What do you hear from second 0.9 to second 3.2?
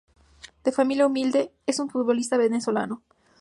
humilde, es un futbolista venezolano.